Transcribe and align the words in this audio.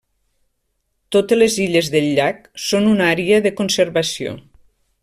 Totes 1.15 1.39
les 1.41 1.57
illes 1.65 1.91
del 1.97 2.09
llac 2.21 2.41
són 2.71 2.91
una 2.95 3.13
àrea 3.17 3.41
de 3.49 3.57
conservació. 3.63 4.37